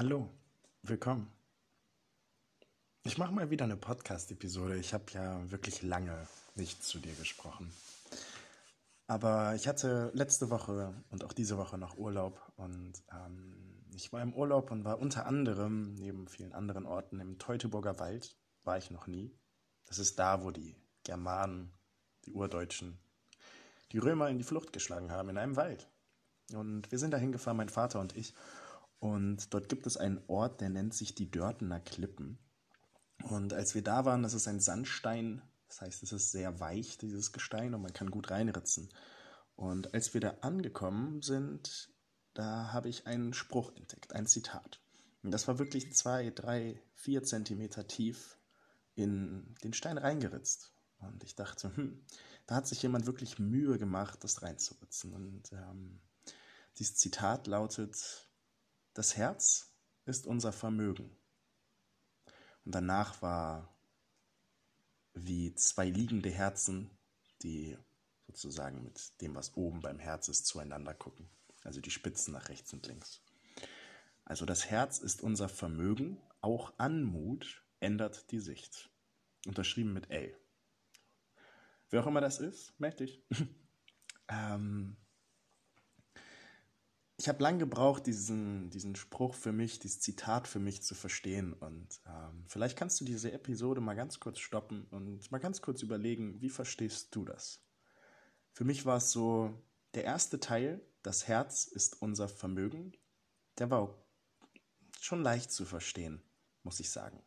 Hallo, 0.00 0.30
willkommen. 0.80 1.30
Ich 3.02 3.18
mache 3.18 3.34
mal 3.34 3.50
wieder 3.50 3.66
eine 3.66 3.76
Podcast-Episode. 3.76 4.78
Ich 4.78 4.94
habe 4.94 5.04
ja 5.12 5.50
wirklich 5.50 5.82
lange 5.82 6.26
nicht 6.54 6.82
zu 6.82 7.00
dir 7.00 7.12
gesprochen. 7.16 7.70
Aber 9.08 9.54
ich 9.56 9.68
hatte 9.68 10.10
letzte 10.14 10.48
Woche 10.48 10.94
und 11.10 11.22
auch 11.22 11.34
diese 11.34 11.58
Woche 11.58 11.76
noch 11.76 11.98
Urlaub 11.98 12.40
und 12.56 12.94
ähm, 13.12 13.84
ich 13.94 14.10
war 14.10 14.22
im 14.22 14.32
Urlaub 14.32 14.70
und 14.70 14.86
war 14.86 15.00
unter 15.00 15.26
anderem 15.26 15.92
neben 15.96 16.28
vielen 16.28 16.54
anderen 16.54 16.86
Orten 16.86 17.20
im 17.20 17.38
Teutoburger 17.38 17.98
Wald. 17.98 18.38
War 18.64 18.78
ich 18.78 18.90
noch 18.90 19.06
nie. 19.06 19.38
Das 19.84 19.98
ist 19.98 20.18
da, 20.18 20.42
wo 20.42 20.50
die 20.50 20.76
Germanen, 21.04 21.74
die 22.24 22.32
Urdeutschen, 22.32 22.98
die 23.92 23.98
Römer 23.98 24.30
in 24.30 24.38
die 24.38 24.44
Flucht 24.44 24.72
geschlagen 24.72 25.12
haben, 25.12 25.28
in 25.28 25.36
einem 25.36 25.56
Wald. 25.56 25.90
Und 26.54 26.90
wir 26.90 26.98
sind 26.98 27.10
da 27.10 27.18
hingefahren, 27.18 27.58
mein 27.58 27.68
Vater 27.68 28.00
und 28.00 28.16
ich. 28.16 28.32
Und 29.00 29.52
dort 29.52 29.68
gibt 29.68 29.86
es 29.86 29.96
einen 29.96 30.22
Ort, 30.28 30.60
der 30.60 30.68
nennt 30.68 30.94
sich 30.94 31.14
die 31.14 31.30
Dörtener 31.30 31.80
Klippen. 31.80 32.38
Und 33.28 33.52
als 33.52 33.74
wir 33.74 33.82
da 33.82 34.04
waren, 34.04 34.22
das 34.22 34.34
ist 34.34 34.46
ein 34.46 34.60
Sandstein, 34.60 35.42
das 35.68 35.80
heißt, 35.80 36.02
es 36.02 36.12
ist 36.12 36.30
sehr 36.32 36.60
weich, 36.60 36.98
dieses 36.98 37.32
Gestein, 37.32 37.74
und 37.74 37.82
man 37.82 37.92
kann 37.92 38.10
gut 38.10 38.30
reinritzen. 38.30 38.90
Und 39.56 39.94
als 39.94 40.14
wir 40.14 40.20
da 40.20 40.36
angekommen 40.42 41.22
sind, 41.22 41.90
da 42.34 42.72
habe 42.72 42.88
ich 42.88 43.06
einen 43.06 43.32
Spruch 43.32 43.74
entdeckt, 43.76 44.14
ein 44.14 44.26
Zitat. 44.26 44.80
Und 45.22 45.30
das 45.30 45.48
war 45.48 45.58
wirklich 45.58 45.94
zwei, 45.94 46.30
drei, 46.30 46.82
vier 46.94 47.22
Zentimeter 47.22 47.86
tief 47.86 48.38
in 48.94 49.54
den 49.62 49.72
Stein 49.72 49.98
reingeritzt. 49.98 50.72
Und 50.98 51.24
ich 51.24 51.34
dachte, 51.34 51.74
hm, 51.74 52.04
da 52.46 52.56
hat 52.56 52.66
sich 52.66 52.82
jemand 52.82 53.06
wirklich 53.06 53.38
Mühe 53.38 53.78
gemacht, 53.78 54.22
das 54.24 54.42
reinzuritzen. 54.42 55.12
Und 55.12 55.52
ähm, 55.52 56.00
dieses 56.78 56.96
Zitat 56.96 57.46
lautet, 57.46 58.29
das 59.00 59.16
Herz 59.16 59.72
ist 60.04 60.26
unser 60.26 60.52
Vermögen. 60.52 61.16
Und 62.66 62.74
danach 62.74 63.22
war 63.22 63.74
wie 65.14 65.54
zwei 65.54 65.88
liegende 65.88 66.28
Herzen, 66.28 66.90
die 67.42 67.78
sozusagen 68.26 68.84
mit 68.84 69.18
dem, 69.22 69.34
was 69.34 69.56
oben 69.56 69.80
beim 69.80 69.98
Herz 69.98 70.28
ist, 70.28 70.44
zueinander 70.44 70.92
gucken. 70.92 71.30
Also 71.64 71.80
die 71.80 71.90
Spitzen 71.90 72.34
nach 72.34 72.50
rechts 72.50 72.74
und 72.74 72.86
links. 72.88 73.22
Also 74.26 74.44
das 74.44 74.66
Herz 74.66 74.98
ist 74.98 75.22
unser 75.22 75.48
Vermögen, 75.48 76.20
auch 76.42 76.74
Anmut 76.76 77.64
ändert 77.80 78.30
die 78.32 78.40
Sicht. 78.40 78.90
Unterschrieben 79.46 79.94
mit 79.94 80.10
L. 80.10 80.38
Wer 81.88 82.02
auch 82.02 82.06
immer 82.06 82.20
das 82.20 82.38
ist, 82.38 82.74
dich. 82.98 83.24
ähm, 84.28 84.98
ich 87.20 87.28
habe 87.28 87.42
lange 87.42 87.58
gebraucht, 87.58 88.06
diesen, 88.06 88.70
diesen 88.70 88.96
Spruch 88.96 89.34
für 89.34 89.52
mich, 89.52 89.78
dieses 89.78 90.00
Zitat 90.00 90.48
für 90.48 90.58
mich 90.58 90.80
zu 90.80 90.94
verstehen. 90.94 91.52
Und 91.52 92.00
ähm, 92.06 92.46
vielleicht 92.48 92.78
kannst 92.78 92.98
du 92.98 93.04
diese 93.04 93.30
Episode 93.30 93.82
mal 93.82 93.92
ganz 93.92 94.20
kurz 94.20 94.38
stoppen 94.38 94.86
und 94.90 95.30
mal 95.30 95.36
ganz 95.36 95.60
kurz 95.60 95.82
überlegen, 95.82 96.40
wie 96.40 96.48
verstehst 96.48 97.14
du 97.14 97.26
das? 97.26 97.62
Für 98.54 98.64
mich 98.64 98.86
war 98.86 98.96
es 98.96 99.12
so, 99.12 99.62
der 99.92 100.04
erste 100.04 100.40
Teil, 100.40 100.80
das 101.02 101.28
Herz 101.28 101.66
ist 101.66 102.00
unser 102.00 102.26
Vermögen, 102.26 102.96
der 103.58 103.70
war 103.70 104.02
schon 104.98 105.22
leicht 105.22 105.52
zu 105.52 105.66
verstehen, 105.66 106.22
muss 106.62 106.80
ich 106.80 106.88
sagen. 106.88 107.22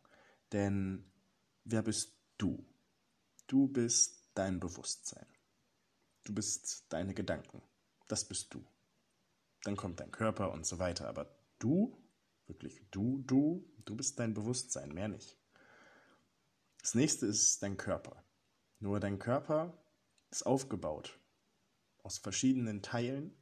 Denn 0.50 1.08
wer 1.62 1.82
bist 1.82 2.18
du? 2.36 2.66
Du 3.46 3.68
bist 3.68 4.28
dein 4.34 4.58
Bewusstsein. 4.58 5.26
Du 6.24 6.34
bist 6.34 6.86
deine 6.88 7.14
Gedanken. 7.14 7.62
Das 8.08 8.24
bist 8.24 8.52
du 8.52 8.66
dann 9.64 9.76
kommt 9.76 10.00
dein 10.00 10.10
Körper 10.10 10.52
und 10.52 10.66
so 10.66 10.78
weiter. 10.78 11.08
Aber 11.08 11.34
du, 11.58 11.96
wirklich 12.46 12.82
du, 12.90 13.22
du, 13.26 13.64
du 13.84 13.96
bist 13.96 14.18
dein 14.18 14.34
Bewusstsein, 14.34 14.92
mehr 14.92 15.08
nicht. 15.08 15.36
Das 16.80 16.94
nächste 16.94 17.26
ist 17.26 17.62
dein 17.62 17.76
Körper. 17.76 18.22
Nur 18.78 19.00
dein 19.00 19.18
Körper 19.18 19.76
ist 20.30 20.44
aufgebaut 20.44 21.18
aus 22.02 22.18
verschiedenen 22.18 22.82
Teilen 22.82 23.34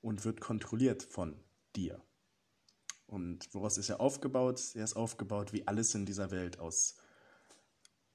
und 0.00 0.24
wird 0.24 0.40
kontrolliert 0.40 1.02
von 1.02 1.38
dir. 1.74 2.02
Und 3.06 3.52
woraus 3.54 3.76
ist 3.76 3.90
er 3.90 4.00
aufgebaut? 4.00 4.74
Er 4.74 4.84
ist 4.84 4.96
aufgebaut 4.96 5.52
wie 5.52 5.66
alles 5.66 5.94
in 5.94 6.06
dieser 6.06 6.30
Welt 6.30 6.58
aus 6.58 6.96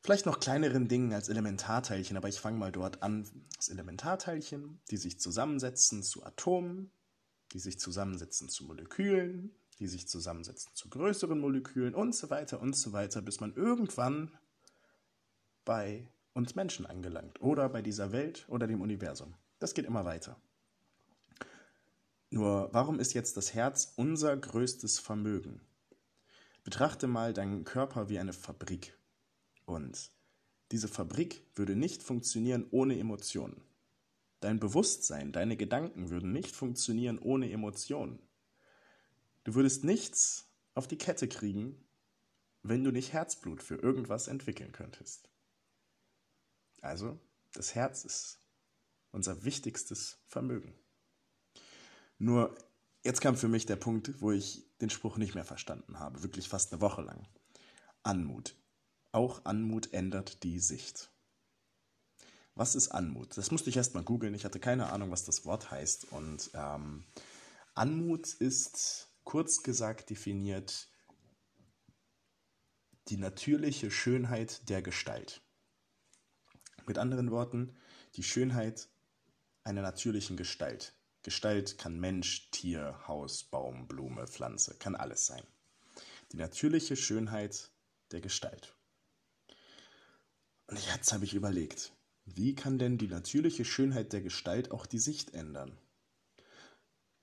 vielleicht 0.02 0.26
noch 0.26 0.40
kleineren 0.40 0.88
Dingen 0.88 1.14
als 1.14 1.30
Elementarteilchen, 1.30 2.18
aber 2.18 2.28
ich 2.28 2.40
fange 2.40 2.58
mal 2.58 2.72
dort 2.72 3.04
an. 3.04 3.28
Aus 3.58 3.70
Elementarteilchen, 3.70 4.82
die 4.90 4.98
sich 4.98 5.20
zusammensetzen 5.20 6.04
zu 6.04 6.26
Atomen, 6.26 6.92
die 7.54 7.60
sich 7.60 7.80
zusammensetzen 7.80 8.50
zu 8.50 8.66
Molekülen, 8.66 9.52
die 9.80 9.88
sich 9.88 10.08
zusammensetzen 10.08 10.72
zu 10.74 10.90
größeren 10.90 11.40
Molekülen 11.40 11.96
und 11.96 12.16
so 12.16 12.30
weiter 12.30 12.62
und 12.62 12.76
so 12.76 12.94
weiter, 12.94 13.22
bis 13.22 13.40
man 13.40 13.54
irgendwann 13.56 14.32
bei 15.66 16.08
uns 16.34 16.56
Menschen 16.56 16.86
angelangt 16.86 17.42
oder 17.42 17.68
bei 17.70 17.82
dieser 17.82 18.12
Welt 18.12 18.46
oder 18.48 18.68
dem 18.68 18.82
Universum. 18.82 19.34
Das 19.60 19.74
geht 19.74 19.86
immer 19.86 20.06
weiter. 20.06 20.40
Nur 22.30 22.70
warum 22.72 23.00
ist 23.00 23.14
jetzt 23.14 23.36
das 23.36 23.54
Herz 23.54 23.94
unser 23.98 24.36
größtes 24.38 25.00
Vermögen? 25.00 25.62
Betrachte 26.64 27.08
mal 27.08 27.34
deinen 27.34 27.66
Körper 27.66 28.08
wie 28.08 28.20
eine 28.20 28.34
Fabrik. 28.34 28.98
Und 29.66 30.12
diese 30.72 30.88
Fabrik 30.88 31.44
würde 31.56 31.76
nicht 31.76 32.04
funktionieren 32.04 32.68
ohne 32.72 32.98
Emotionen. 32.98 33.62
Dein 34.42 34.60
Bewusstsein, 34.60 35.32
deine 35.32 35.56
Gedanken 35.56 36.10
würden 36.10 36.32
nicht 36.32 36.56
funktionieren 36.56 37.20
ohne 37.20 37.52
Emotionen. 37.52 38.20
Du 39.44 39.54
würdest 39.54 39.84
nichts 39.84 40.52
auf 40.74 40.88
die 40.88 40.98
Kette 40.98 41.28
kriegen, 41.28 41.88
wenn 42.64 42.84
du 42.84 42.92
nicht 42.92 43.14
Herzblut 43.14 43.62
für 43.62 43.76
irgendwas 43.76 44.28
entwickeln 44.28 44.72
könntest. 44.72 45.30
Also, 46.82 47.20
das 47.54 47.76
Herz 47.76 48.04
ist 48.04 48.40
unser 49.12 49.44
wichtigstes 49.44 50.18
Vermögen. 50.26 50.74
Nur, 52.18 52.56
jetzt 53.04 53.22
kam 53.22 53.38
für 53.38 53.48
mich 53.48 53.68
der 53.68 53.76
Punkt, 53.76 54.22
wo 54.22 54.32
ich 54.32 54.66
den 54.80 54.90
Spruch 54.90 55.18
nicht 55.18 55.36
mehr 55.36 55.46
verstanden 55.46 56.00
habe, 56.00 56.24
wirklich 56.24 56.50
fast 56.50 56.72
eine 56.72 56.82
Woche 56.82 57.04
lang. 57.04 57.28
Anmut. 58.02 58.56
Auch 59.12 59.46
Anmut 59.46 59.94
ändert 59.94 60.44
die 60.44 60.60
Sicht. 60.60 61.11
Was 62.62 62.76
ist 62.76 62.90
Anmut? 62.90 63.36
Das 63.38 63.50
musste 63.50 63.72
ich 63.72 63.78
erst 63.78 63.96
mal 63.96 64.04
googeln. 64.04 64.36
Ich 64.36 64.46
hatte 64.46 64.60
keine 64.60 64.92
Ahnung, 64.92 65.10
was 65.10 65.24
das 65.24 65.46
Wort 65.46 65.72
heißt. 65.72 66.12
Und 66.12 66.52
ähm, 66.54 67.04
Anmut 67.74 68.36
ist 68.36 69.10
kurz 69.24 69.64
gesagt 69.64 70.12
definiert 70.12 70.88
die 73.08 73.18
natürliche 73.18 73.90
Schönheit 73.90 74.70
der 74.70 74.84
Gestalt. 74.84 75.42
Mit 76.86 77.00
anderen 77.00 77.32
Worten, 77.32 77.76
die 78.16 78.22
Schönheit 78.22 78.90
einer 79.64 79.82
natürlichen 79.82 80.38
Gestalt. 80.38 80.94
Gestalt 81.24 81.80
kann 81.80 82.00
Mensch, 82.00 82.52
Tier, 82.52 82.96
Haus, 83.08 83.44
Baum, 83.44 83.88
Blume, 83.88 84.28
Pflanze, 84.28 84.76
kann 84.78 84.96
alles 84.96 85.26
sein. 85.26 85.44
Die 86.32 86.38
natürliche 86.38 86.96
Schönheit 86.96 87.72
der 88.12 88.22
Gestalt. 88.22 88.76
Und 90.68 90.78
jetzt 90.94 91.12
habe 91.12 91.26
ich 91.26 91.34
überlegt, 91.34 91.92
wie 92.26 92.56
kann 92.56 92.80
denn 92.80 92.98
die 92.98 93.08
natürliche 93.08 93.66
Schönheit 93.66 94.14
der 94.14 94.22
Gestalt 94.22 94.72
auch 94.72 94.86
die 94.86 95.00
Sicht 95.00 95.34
ändern? 95.34 95.78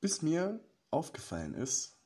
Bis 0.00 0.22
mir 0.22 0.60
aufgefallen 0.90 1.54
ist, 1.54 1.98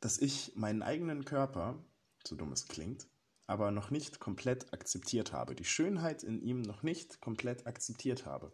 dass 0.00 0.18
ich 0.18 0.54
meinen 0.54 0.82
eigenen 0.82 1.24
Körper, 1.24 1.82
so 2.26 2.36
dumm 2.36 2.52
es 2.52 2.68
klingt, 2.68 3.06
aber 3.46 3.70
noch 3.70 3.90
nicht 3.90 4.20
komplett 4.20 4.72
akzeptiert 4.72 5.32
habe, 5.32 5.54
die 5.54 5.64
Schönheit 5.64 6.22
in 6.22 6.40
ihm 6.40 6.62
noch 6.62 6.82
nicht 6.82 7.20
komplett 7.20 7.66
akzeptiert 7.66 8.26
habe. 8.26 8.52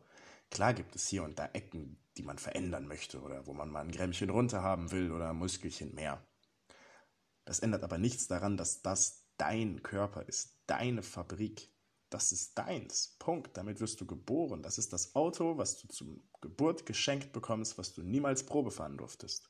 Klar 0.50 0.74
gibt 0.74 0.96
es 0.96 1.06
hier 1.06 1.22
und 1.22 1.38
da 1.38 1.46
Ecken, 1.52 1.98
die 2.16 2.22
man 2.22 2.38
verändern 2.38 2.86
möchte 2.86 3.20
oder 3.20 3.46
wo 3.46 3.52
man 3.52 3.70
mal 3.70 3.80
ein 3.80 3.92
Grämmchen 3.92 4.30
runter 4.30 4.62
haben 4.62 4.90
will 4.90 5.12
oder 5.12 5.30
ein 5.30 5.36
Muskelchen 5.36 5.94
mehr. 5.94 6.24
Das 7.44 7.60
ändert 7.60 7.84
aber 7.84 7.98
nichts 7.98 8.26
daran, 8.26 8.56
dass 8.56 8.82
das 8.82 9.28
dein 9.36 9.82
Körper 9.82 10.28
ist, 10.28 10.60
deine 10.66 11.02
Fabrik, 11.02 11.72
das 12.10 12.32
ist 12.32 12.58
deins. 12.58 13.16
Punkt. 13.18 13.56
Damit 13.56 13.80
wirst 13.80 14.00
du 14.00 14.06
geboren. 14.06 14.62
Das 14.62 14.78
ist 14.78 14.92
das 14.92 15.14
Auto, 15.14 15.56
was 15.56 15.80
du 15.80 15.88
zur 15.88 16.20
Geburt 16.40 16.84
geschenkt 16.84 17.32
bekommst, 17.32 17.78
was 17.78 17.94
du 17.94 18.02
niemals 18.02 18.44
Probe 18.44 18.70
fahren 18.70 18.98
durftest. 18.98 19.48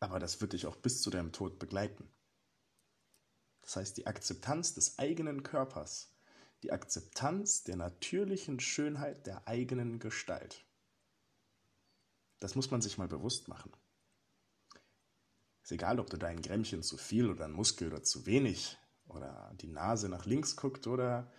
Aber 0.00 0.18
das 0.18 0.40
wird 0.40 0.52
dich 0.52 0.66
auch 0.66 0.76
bis 0.76 1.00
zu 1.00 1.10
deinem 1.10 1.32
Tod 1.32 1.58
begleiten. 1.58 2.10
Das 3.62 3.76
heißt, 3.76 3.96
die 3.96 4.06
Akzeptanz 4.06 4.74
des 4.74 4.98
eigenen 4.98 5.42
Körpers, 5.42 6.12
die 6.62 6.72
Akzeptanz 6.72 7.62
der 7.64 7.76
natürlichen 7.76 8.60
Schönheit 8.60 9.26
der 9.26 9.46
eigenen 9.48 10.00
Gestalt. 10.00 10.64
Das 12.40 12.54
muss 12.56 12.70
man 12.70 12.82
sich 12.82 12.98
mal 12.98 13.08
bewusst 13.08 13.48
machen. 13.48 13.72
Ist 15.62 15.72
egal, 15.72 15.98
ob 15.98 16.10
du 16.10 16.18
dein 16.18 16.42
Grämmchen 16.42 16.82
zu 16.82 16.98
viel 16.98 17.30
oder 17.30 17.46
ein 17.46 17.52
Muskel 17.52 17.88
oder 17.88 18.02
zu 18.02 18.26
wenig 18.26 18.76
oder 19.14 19.52
die 19.60 19.68
Nase 19.68 20.08
nach 20.08 20.26
links 20.26 20.56
guckt 20.56 20.86
oder 20.86 21.30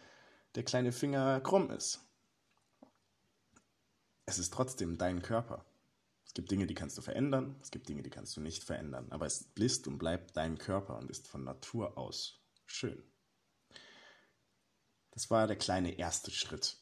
der 0.56 0.64
kleine 0.64 0.92
Finger 0.92 1.42
krumm 1.42 1.70
ist. 1.70 2.02
Es 4.26 4.40
ist 4.40 4.54
trotzdem 4.54 4.98
dein 4.98 5.22
Körper. 5.22 5.66
gibt 6.36 6.52
Dinge, 6.52 6.68
die 6.68 6.74
kannst 6.74 6.98
du 6.98 7.02
verändern, 7.02 7.56
es 7.62 7.72
gibt 7.72 7.88
Dinge, 7.88 8.04
die 8.04 8.10
kannst 8.10 8.36
du 8.36 8.42
nicht 8.42 8.64
verändern, 8.64 9.08
aber 9.10 9.26
es 9.26 9.50
ist 9.56 9.88
und 9.88 9.98
bleibt 9.98 10.36
dein 10.36 10.58
Körper 10.58 10.98
und 10.98 11.10
ist 11.10 11.28
von 11.28 11.44
Natur 11.44 11.98
aus 11.98 12.42
schön. 12.66 13.02
Das 15.12 15.30
war 15.30 15.48
der 15.48 15.56
kleine 15.56 15.98
erste 15.98 16.30
Schritt, 16.30 16.78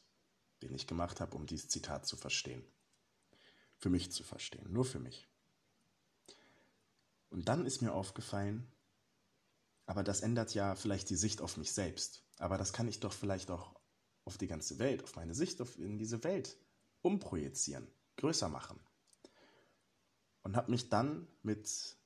den 0.62 0.74
ich 0.74 0.88
gemacht 0.88 1.20
habe, 1.20 1.36
um 1.36 1.46
dieses 1.46 1.68
Zitat 1.68 2.04
zu 2.04 2.16
verstehen. 2.16 2.64
Für 3.78 3.90
mich 3.90 4.10
zu 4.10 4.24
verstehen, 4.24 4.72
nur 4.72 4.84
für 4.84 4.98
mich. 4.98 5.28
Und 7.30 7.48
dann 7.48 7.64
ist 7.64 7.80
mir 7.80 7.92
aufgefallen, 7.92 8.66
aber 9.86 10.02
das 10.02 10.20
ändert 10.20 10.54
ja 10.54 10.74
vielleicht 10.74 11.10
die 11.10 11.16
Sicht 11.16 11.40
auf 11.40 11.56
mich 11.56 11.72
selbst. 11.72 12.24
Aber 12.38 12.58
das 12.58 12.72
kann 12.72 12.88
ich 12.88 13.00
doch 13.00 13.12
vielleicht 13.12 13.50
auch 13.50 13.74
auf 14.24 14.38
die 14.38 14.46
ganze 14.46 14.78
Welt, 14.78 15.04
auf 15.04 15.16
meine 15.16 15.34
Sicht 15.34 15.60
auf, 15.60 15.78
in 15.78 15.98
diese 15.98 16.24
Welt 16.24 16.56
umprojizieren, 17.02 17.86
größer 18.16 18.48
machen. 18.48 18.80
Und 20.42 20.56
habe 20.56 20.70
mich 20.70 20.88
dann 20.88 21.28
mit 21.42 21.96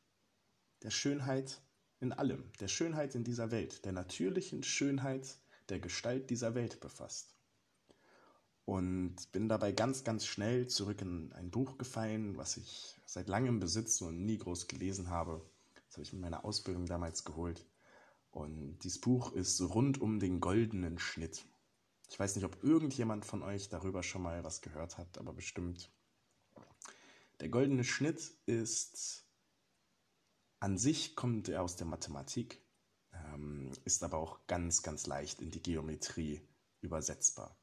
der 0.82 0.90
Schönheit 0.90 1.60
in 2.00 2.12
allem, 2.12 2.52
der 2.60 2.68
Schönheit 2.68 3.14
in 3.14 3.24
dieser 3.24 3.50
Welt, 3.50 3.84
der 3.84 3.92
natürlichen 3.92 4.62
Schönheit 4.62 5.38
der 5.68 5.80
Gestalt 5.80 6.30
dieser 6.30 6.54
Welt 6.54 6.80
befasst. 6.80 7.34
Und 8.64 9.32
bin 9.32 9.48
dabei 9.48 9.72
ganz, 9.72 10.04
ganz 10.04 10.26
schnell 10.26 10.68
zurück 10.68 11.00
in 11.00 11.32
ein 11.32 11.50
Buch 11.50 11.78
gefallen, 11.78 12.36
was 12.36 12.56
ich 12.56 12.96
seit 13.06 13.28
langem 13.28 13.60
besitze 13.60 14.04
und 14.04 14.24
nie 14.24 14.38
groß 14.38 14.68
gelesen 14.68 15.10
habe. 15.10 15.42
Das 15.88 15.96
habe 15.96 16.02
ich 16.02 16.12
mit 16.12 16.22
meiner 16.22 16.44
Ausbildung 16.44 16.86
damals 16.86 17.24
geholt. 17.24 17.66
Und 18.30 18.78
dieses 18.80 19.00
Buch 19.00 19.32
ist 19.32 19.60
rund 19.60 20.00
um 20.00 20.20
den 20.20 20.40
goldenen 20.40 20.98
Schnitt. 20.98 21.44
Ich 22.10 22.18
weiß 22.18 22.36
nicht, 22.36 22.44
ob 22.44 22.62
irgendjemand 22.62 23.24
von 23.24 23.42
euch 23.42 23.68
darüber 23.68 24.02
schon 24.02 24.22
mal 24.22 24.44
was 24.44 24.60
gehört 24.60 24.98
hat, 24.98 25.18
aber 25.18 25.32
bestimmt. 25.32 25.90
Der 27.40 27.48
goldene 27.48 27.84
Schnitt 27.84 28.32
ist 28.46 29.24
an 30.60 30.76
sich 30.76 31.14
kommt 31.14 31.48
er 31.48 31.62
aus 31.62 31.76
der 31.76 31.86
Mathematik, 31.86 32.60
ähm, 33.12 33.70
ist 33.84 34.02
aber 34.02 34.18
auch 34.18 34.40
ganz, 34.48 34.82
ganz 34.82 35.06
leicht 35.06 35.40
in 35.40 35.50
die 35.50 35.62
Geometrie 35.62 36.40
übersetzbar. 36.80 37.56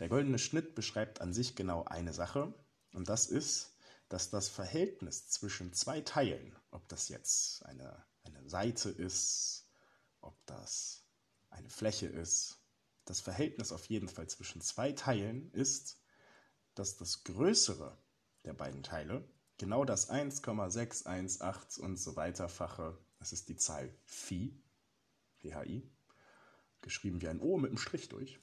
Der 0.00 0.08
goldene 0.08 0.38
Schnitt 0.38 0.74
beschreibt 0.74 1.20
an 1.20 1.32
sich 1.32 1.54
genau 1.54 1.84
eine 1.84 2.12
Sache 2.12 2.52
und 2.92 3.08
das 3.08 3.26
ist, 3.26 3.77
dass 4.08 4.30
das 4.30 4.48
Verhältnis 4.48 5.28
zwischen 5.28 5.72
zwei 5.72 6.00
Teilen, 6.00 6.56
ob 6.70 6.88
das 6.88 7.08
jetzt 7.08 7.64
eine, 7.66 8.04
eine 8.22 8.48
Seite 8.48 8.88
ist, 8.88 9.68
ob 10.20 10.34
das 10.46 11.04
eine 11.50 11.68
Fläche 11.68 12.06
ist, 12.06 12.58
das 13.04 13.20
Verhältnis 13.20 13.72
auf 13.72 13.86
jeden 13.86 14.08
Fall 14.08 14.28
zwischen 14.28 14.60
zwei 14.60 14.92
Teilen 14.92 15.50
ist, 15.52 16.00
dass 16.74 16.96
das 16.96 17.24
größere 17.24 17.96
der 18.44 18.52
beiden 18.52 18.82
Teile 18.82 19.28
genau 19.58 19.84
das 19.84 20.08
1,618 20.10 21.82
und 21.82 21.96
so 21.96 22.16
weiter 22.16 22.48
fache, 22.48 22.96
das 23.18 23.32
ist 23.32 23.48
die 23.48 23.56
Zahl 23.56 23.92
Phi, 24.04 24.54
PHI, 25.38 25.90
geschrieben 26.80 27.20
wie 27.20 27.28
ein 27.28 27.40
O 27.40 27.58
mit 27.58 27.70
einem 27.70 27.78
Strich 27.78 28.08
durch, 28.08 28.38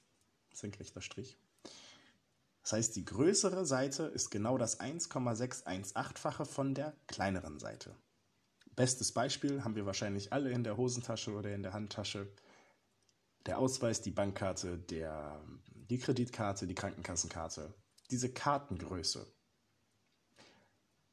senkrechter 0.54 1.02
Strich. 1.02 1.38
Das 2.66 2.74
heißt, 2.74 2.96
die 2.98 3.06
größere 3.06 3.66
Seite 3.66 4.04
ist 4.04 4.30
genau 4.30 4.58
das 4.58 4.82
1,618-fache 4.82 6.44
von 6.44 6.76
der 6.76 6.98
kleineren 7.08 7.60
Seite. 7.60 7.96
Bestes 8.76 9.14
Beispiel 9.14 9.64
haben 9.64 9.76
wir 9.76 9.86
wahrscheinlich 9.86 10.34
alle 10.34 10.52
in 10.52 10.66
der 10.66 10.76
Hosentasche 10.76 11.32
oder 11.32 11.56
in 11.56 11.64
der 11.64 11.72
Handtasche. 11.72 12.28
Der 13.46 13.58
Ausweis, 13.60 14.02
die 14.02 14.12
Bankkarte, 14.12 14.78
der, 14.78 15.42
die 15.90 16.00
Kreditkarte, 16.00 16.68
die 16.68 16.76
Krankenkassenkarte. 16.76 17.74
Diese 18.12 18.34
Kartengröße 18.34 19.26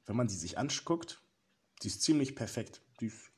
wenn 0.06 0.16
man 0.16 0.28
sie 0.28 0.36
sich 0.36 0.58
anguckt, 0.58 1.22
die 1.82 1.88
ist 1.88 2.02
ziemlich 2.02 2.34
perfekt. 2.34 2.82
Die 3.00 3.06
ist 3.06 3.30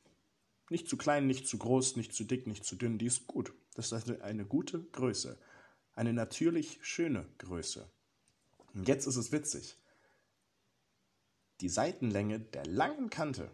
nicht 0.69 0.87
zu 0.87 0.97
klein, 0.97 1.27
nicht 1.27 1.47
zu 1.47 1.57
groß, 1.57 1.95
nicht 1.95 2.13
zu 2.13 2.23
dick, 2.23 2.47
nicht 2.47 2.65
zu 2.65 2.75
dünn. 2.75 2.97
Die 2.97 3.05
ist 3.05 3.27
gut. 3.27 3.53
Das 3.75 3.91
ist 3.91 4.21
eine 4.21 4.45
gute 4.45 4.83
Größe. 4.83 5.37
Eine 5.93 6.13
natürlich 6.13 6.79
schöne 6.81 7.27
Größe. 7.37 7.89
Und 8.75 8.87
jetzt 8.87 9.07
ist 9.07 9.15
es 9.15 9.31
witzig. 9.31 9.75
Die 11.61 11.69
Seitenlänge 11.69 12.39
der 12.39 12.65
langen 12.65 13.09
Kante 13.09 13.49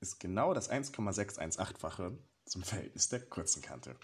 ist 0.00 0.20
genau 0.20 0.54
das 0.54 0.70
1,618-fache 0.70 2.16
zum 2.46 2.62
Verhältnis 2.62 3.08
der 3.08 3.20
kurzen 3.26 3.60
Kante. 3.60 3.96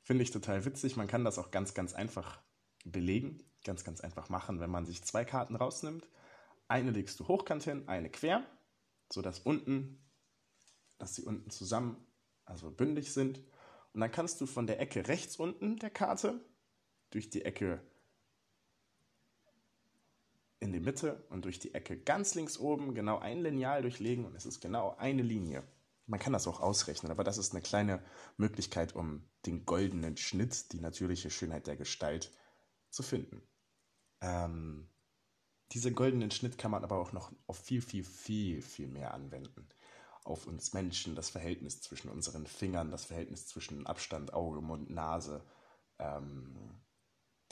Finde 0.00 0.24
ich 0.24 0.32
total 0.32 0.64
witzig. 0.64 0.96
Man 0.96 1.06
kann 1.06 1.24
das 1.24 1.38
auch 1.38 1.52
ganz, 1.52 1.74
ganz 1.74 1.92
einfach 1.92 2.42
belegen 2.84 3.44
ganz, 3.64 3.84
ganz 3.84 4.00
einfach 4.00 4.28
machen, 4.28 4.60
wenn 4.60 4.70
man 4.70 4.86
sich 4.86 5.04
zwei 5.04 5.24
Karten 5.24 5.56
rausnimmt. 5.56 6.08
Eine 6.68 6.90
legst 6.90 7.20
du 7.20 7.28
hochkant 7.28 7.64
hin, 7.64 7.88
eine 7.88 8.10
quer, 8.10 8.44
sodass 9.10 9.40
unten, 9.40 10.02
dass 10.98 11.14
sie 11.14 11.22
unten 11.22 11.50
zusammen, 11.50 12.04
also 12.44 12.70
bündig 12.70 13.12
sind. 13.12 13.38
Und 13.92 14.00
dann 14.00 14.10
kannst 14.10 14.40
du 14.40 14.46
von 14.46 14.66
der 14.66 14.80
Ecke 14.80 15.08
rechts 15.08 15.36
unten 15.36 15.76
der 15.76 15.90
Karte 15.90 16.40
durch 17.10 17.30
die 17.30 17.44
Ecke 17.44 17.82
in 20.62 20.72
die 20.72 20.80
Mitte 20.80 21.26
und 21.28 21.44
durch 21.44 21.58
die 21.58 21.74
Ecke 21.74 21.98
ganz 21.98 22.34
links 22.34 22.56
oben 22.58 22.94
genau 22.94 23.18
ein 23.18 23.42
Lineal 23.42 23.82
durchlegen 23.82 24.24
und 24.24 24.34
es 24.36 24.46
ist 24.46 24.60
genau 24.60 24.96
eine 24.96 25.22
Linie. 25.22 25.64
Man 26.06 26.20
kann 26.20 26.32
das 26.32 26.46
auch 26.46 26.60
ausrechnen, 26.60 27.10
aber 27.10 27.24
das 27.24 27.36
ist 27.36 27.52
eine 27.52 27.62
kleine 27.62 28.02
Möglichkeit, 28.36 28.94
um 28.94 29.24
den 29.44 29.66
goldenen 29.66 30.16
Schnitt, 30.16 30.72
die 30.72 30.80
natürliche 30.80 31.30
Schönheit 31.30 31.66
der 31.66 31.76
Gestalt 31.76 32.32
zu 32.90 33.02
finden. 33.02 33.42
Ähm, 34.20 34.88
diese 35.72 35.92
goldenen 35.92 36.30
Schnitt 36.30 36.58
kann 36.58 36.70
man 36.70 36.84
aber 36.84 36.98
auch 36.98 37.12
noch 37.12 37.32
auf 37.46 37.58
viel, 37.58 37.82
viel, 37.82 38.04
viel, 38.04 38.62
viel 38.62 38.86
mehr 38.86 39.14
anwenden. 39.14 39.68
Auf 40.24 40.46
uns 40.46 40.72
Menschen, 40.72 41.16
das 41.16 41.30
Verhältnis 41.30 41.80
zwischen 41.80 42.08
unseren 42.08 42.46
Fingern, 42.46 42.90
das 42.90 43.06
Verhältnis 43.06 43.46
zwischen 43.46 43.86
Abstand, 43.86 44.32
Auge, 44.32 44.60
Mund, 44.60 44.90
Nase, 44.90 45.44
ähm, 45.98 46.71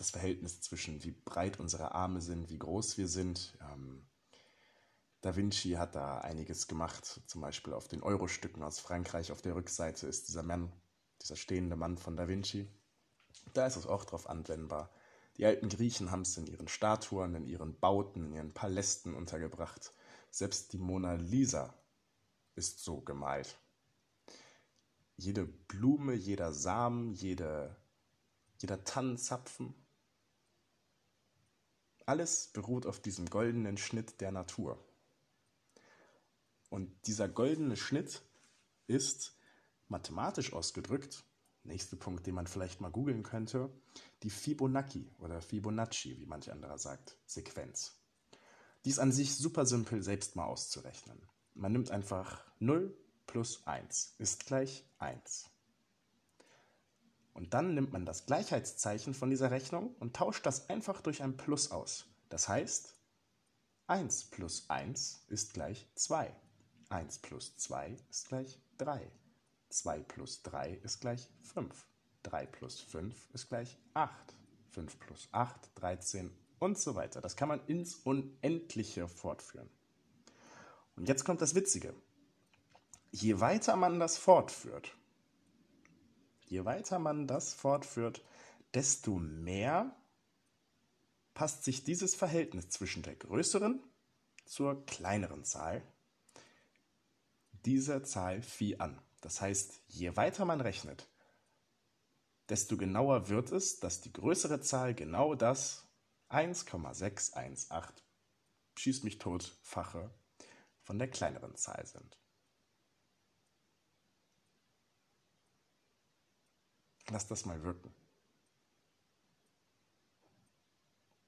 das 0.01 0.11
Verhältnis 0.11 0.61
zwischen 0.63 1.05
wie 1.05 1.13
breit 1.13 1.61
unsere 1.61 1.95
Arme 1.95 2.23
sind, 2.23 2.49
wie 2.49 2.59
groß 2.59 2.97
wir 2.97 3.07
sind. 3.07 3.57
Ähm, 3.61 4.07
da 5.21 5.37
Vinci 5.37 5.73
hat 5.73 5.95
da 5.95 6.19
einiges 6.19 6.67
gemacht, 6.67 7.21
zum 7.27 7.43
Beispiel 7.43 7.75
auf 7.75 7.87
den 7.87 8.03
Euro-Stücken 8.03 8.63
aus 8.63 8.81
Frankreich. 8.81 9.31
Auf 9.31 9.43
der 9.43 9.55
Rückseite 9.55 10.07
ist 10.07 10.29
dieser 10.29 10.43
Mann, 10.43 10.73
dieser 11.21 11.37
stehende 11.37 11.77
Mann 11.77 11.99
von 11.99 12.17
Da 12.17 12.29
Vinci. 12.29 12.67
Da 13.53 13.67
ist 13.67 13.77
es 13.77 13.87
auch 13.87 14.07
drauf 14.07 14.29
anwendbar. 14.29 14.91
Die 15.37 15.45
alten 15.45 15.69
Griechen 15.69 16.11
haben 16.11 16.23
es 16.23 16.37
in 16.39 16.47
ihren 16.47 16.69
Statuen, 16.69 17.35
in 17.35 17.47
ihren 17.47 17.79
Bauten, 17.79 18.25
in 18.27 18.33
ihren 18.33 18.55
Palästen 18.55 19.15
untergebracht. 19.15 19.93
Selbst 20.31 20.73
die 20.73 20.79
Mona 20.79 21.15
Lisa 21.15 21.75
ist 22.55 22.83
so 22.83 23.03
gemalt. 23.03 23.59
Jede 25.17 25.45
Blume, 25.45 26.15
jeder 26.15 26.55
Samen, 26.55 27.13
jede, 27.13 27.77
jeder 28.57 28.83
Tannenzapfen, 28.85 29.75
alles 32.11 32.49
beruht 32.49 32.85
auf 32.85 33.01
diesem 33.01 33.31
goldenen 33.31 33.79
Schnitt 33.79 34.21
der 34.21 34.33
Natur. 34.33 34.85
Und 36.69 36.91
dieser 37.07 37.29
goldene 37.29 37.77
Schnitt 37.77 38.23
ist 38.87 39.35
mathematisch 39.89 40.53
ausgedrückt 40.53 41.25
Nächster 41.63 41.97
Punkt, 41.97 42.27
den 42.27 42.35
man 42.35 42.47
vielleicht 42.47 42.81
mal 42.81 42.91
googeln 42.91 43.23
könnte, 43.23 43.71
die 44.23 44.31
Fibonacci 44.31 45.11
oder 45.19 45.43
Fibonacci, 45.43 46.19
wie 46.19 46.27
manch 46.27 46.51
anderer 46.51 46.79
sagt, 46.79 47.19
Sequenz. 47.27 47.97
Die 48.85 48.91
ist 48.91 48.99
an 48.99 49.13
sich 49.13 49.37
super 49.37 49.67
simpel 49.67 50.03
selbst 50.03 50.37
mal 50.37 50.47
auszurechnen. 50.47 51.21
Man 51.55 51.73
nimmt 51.73 51.91
einfach 51.91 52.43
0 52.61 52.97
plus 53.27 53.67
1 53.67 54.15
ist 54.19 54.47
gleich 54.47 54.87
1. 54.99 55.51
Und 57.33 57.55
dann 57.55 57.75
nimmt 57.75 57.93
man 57.93 58.05
das 58.05 58.27
Gleichheitszeichen 58.27 59.15
von 59.15 59.31
dieser 59.31 59.51
Rechnung 59.51 59.95
und 60.01 60.15
tauscht 60.17 60.45
das 60.47 60.69
einfach 60.69 61.01
durch 61.01 61.23
ein 61.23 61.37
Plus 61.37 61.71
aus. 61.71 62.07
Das 62.29 62.49
heißt, 62.49 62.97
1 63.87 64.25
plus 64.31 64.71
1 64.71 65.25
ist 65.29 65.53
gleich 65.53 65.89
2. 65.97 66.33
1 66.91 67.19
plus 67.19 67.57
2 67.57 67.97
ist 68.09 68.29
gleich 68.29 68.61
3. 68.79 69.11
2 69.69 70.01
plus 70.01 70.43
3 70.43 70.75
ist 70.83 71.01
gleich 71.01 71.29
5. 71.43 71.87
3 72.23 72.47
plus 72.47 72.81
5 72.81 73.31
ist 73.33 73.49
gleich 73.49 73.79
8. 73.95 74.13
5 74.71 75.01
plus 75.01 75.29
8, 75.33 75.71
13 75.75 76.31
und 76.61 76.79
so 76.79 76.95
weiter. 76.95 77.21
Das 77.21 77.37
kann 77.37 77.49
man 77.49 77.67
ins 77.67 77.97
Unendliche 77.97 79.09
fortführen. 79.09 79.69
Und 80.97 81.09
jetzt 81.09 81.25
kommt 81.25 81.41
das 81.41 81.55
Witzige. 81.55 81.95
Je 83.11 83.41
weiter 83.41 83.75
man 83.75 83.99
das 83.99 84.19
fortführt, 84.19 84.97
je 86.51 86.65
weiter 86.65 86.99
man 86.99 87.27
das 87.27 87.55
fortführt, 87.55 88.23
desto 88.75 89.19
mehr 89.19 89.97
passt 91.33 91.65
sich 91.65 91.85
dieses 91.85 92.15
Verhältnis 92.15 92.69
zwischen 92.69 93.03
der 93.03 93.17
größeren 93.17 93.83
zur 94.45 94.85
kleineren 94.85 95.45
Zahl 95.45 95.83
dieser 97.65 98.03
Zahl 98.03 98.43
Phi 98.43 98.77
an. 98.79 99.01
Das 99.21 99.41
heißt, 99.41 99.83
je 99.87 100.17
weiter 100.17 100.45
man 100.45 100.61
rechnet, 100.61 101.09
desto 102.49 102.77
genauer 102.77 103.29
wird 103.29 103.53
es, 103.53 103.79
dass 103.79 104.01
die 104.01 104.13
größere 104.13 104.61
Zahl 104.61 104.95
genau 104.95 105.35
das 105.35 105.87
1,618 106.29 108.05
schießt 108.77 109.05
mich 109.05 109.19
totfache 109.19 110.11
von 110.83 110.99
der 110.99 111.11
kleineren 111.11 111.55
Zahl 111.55 111.87
sind. 111.87 112.19
Lass 117.11 117.27
das 117.27 117.45
mal 117.45 117.63
wirken. 117.63 117.93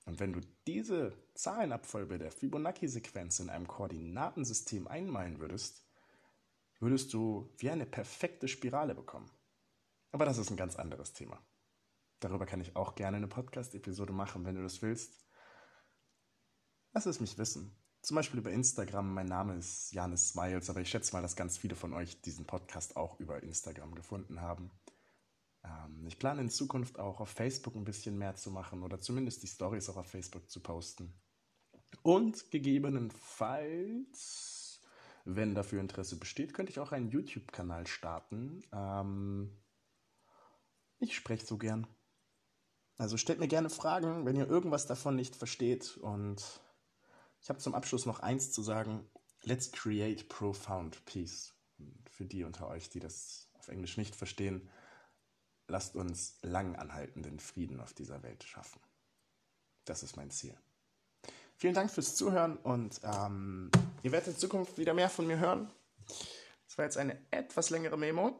Und 0.04 0.20
wenn 0.20 0.32
du 0.32 0.40
diese 0.66 1.16
Zahlenabfolge 1.34 2.18
der 2.18 2.32
Fibonacci-Sequenz 2.32 3.40
in 3.40 3.50
einem 3.50 3.66
Koordinatensystem 3.66 4.88
einmalen 4.88 5.38
würdest, 5.38 5.86
würdest 6.80 7.12
du 7.12 7.52
wie 7.58 7.70
eine 7.70 7.86
perfekte 7.86 8.48
Spirale 8.48 8.94
bekommen. 8.94 9.30
Aber 10.10 10.24
das 10.24 10.38
ist 10.38 10.50
ein 10.50 10.56
ganz 10.56 10.76
anderes 10.76 11.12
Thema. 11.12 11.40
Darüber 12.20 12.46
kann 12.46 12.60
ich 12.60 12.76
auch 12.76 12.94
gerne 12.94 13.16
eine 13.16 13.28
Podcast-Episode 13.28 14.12
machen, 14.12 14.44
wenn 14.44 14.56
du 14.56 14.62
das 14.62 14.82
willst. 14.82 15.24
Lass 16.92 17.06
es 17.06 17.20
mich 17.20 17.38
wissen. 17.38 17.76
Zum 18.02 18.16
Beispiel 18.16 18.40
über 18.40 18.50
Instagram. 18.50 19.14
Mein 19.14 19.26
Name 19.26 19.56
ist 19.56 19.92
Janis 19.92 20.30
Smiles, 20.30 20.68
aber 20.68 20.80
ich 20.80 20.90
schätze 20.90 21.12
mal, 21.12 21.22
dass 21.22 21.36
ganz 21.36 21.56
viele 21.56 21.76
von 21.76 21.94
euch 21.94 22.20
diesen 22.20 22.46
Podcast 22.46 22.96
auch 22.96 23.18
über 23.20 23.42
Instagram 23.42 23.94
gefunden 23.94 24.40
haben. 24.40 24.70
Ähm, 25.64 26.06
ich 26.06 26.18
plane 26.18 26.40
in 26.40 26.50
Zukunft 26.50 26.98
auch 26.98 27.20
auf 27.20 27.30
Facebook 27.30 27.76
ein 27.76 27.84
bisschen 27.84 28.18
mehr 28.18 28.34
zu 28.34 28.50
machen 28.50 28.82
oder 28.82 29.00
zumindest 29.00 29.42
die 29.42 29.48
Stories 29.48 29.88
auch 29.88 29.96
auf 29.96 30.10
Facebook 30.10 30.50
zu 30.50 30.60
posten. 30.60 31.14
Und 32.02 32.50
gegebenenfalls, 32.50 34.80
wenn 35.24 35.54
dafür 35.54 35.80
Interesse 35.80 36.18
besteht, 36.18 36.52
könnte 36.54 36.72
ich 36.72 36.80
auch 36.80 36.92
einen 36.92 37.10
YouTube-Kanal 37.10 37.86
starten. 37.86 38.62
Ähm, 38.72 39.56
ich 40.98 41.14
spreche 41.14 41.46
so 41.46 41.58
gern. 41.58 41.86
Also 42.96 43.16
stellt 43.16 43.40
mir 43.40 43.48
gerne 43.48 43.70
Fragen, 43.70 44.26
wenn 44.26 44.36
ihr 44.36 44.48
irgendwas 44.48 44.86
davon 44.86 45.16
nicht 45.16 45.36
versteht. 45.36 45.96
Und 45.96 46.60
ich 47.40 47.48
habe 47.48 47.58
zum 47.58 47.74
Abschluss 47.74 48.06
noch 48.06 48.20
eins 48.20 48.52
zu 48.52 48.62
sagen. 48.62 49.08
Let's 49.42 49.72
create 49.72 50.28
profound 50.28 51.04
peace. 51.04 51.54
Für 52.10 52.24
die 52.24 52.44
unter 52.44 52.68
euch, 52.68 52.90
die 52.90 53.00
das 53.00 53.50
auf 53.54 53.68
Englisch 53.68 53.96
nicht 53.96 54.14
verstehen, 54.14 54.70
lasst 55.72 55.96
uns 55.96 56.38
lang 56.42 56.76
anhaltenden 56.76 57.40
Frieden 57.40 57.80
auf 57.80 57.94
dieser 57.94 58.22
Welt 58.22 58.44
schaffen. 58.44 58.80
Das 59.86 60.02
ist 60.02 60.16
mein 60.16 60.30
Ziel. 60.30 60.54
Vielen 61.56 61.74
Dank 61.74 61.90
fürs 61.90 62.14
Zuhören 62.14 62.56
und 62.58 63.00
ähm, 63.02 63.70
ihr 64.02 64.12
werdet 64.12 64.34
in 64.34 64.36
Zukunft 64.36 64.78
wieder 64.78 64.94
mehr 64.94 65.08
von 65.08 65.26
mir 65.26 65.38
hören. 65.38 65.72
Das 66.66 66.78
war 66.78 66.84
jetzt 66.84 66.98
eine 66.98 67.18
etwas 67.30 67.70
längere 67.70 67.96
Memo, 67.96 68.38